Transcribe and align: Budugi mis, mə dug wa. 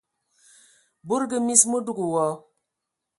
Budugi 1.07 1.39
mis, 1.45 1.61
mə 1.69 1.77
dug 1.85 1.99
wa. 2.13 2.25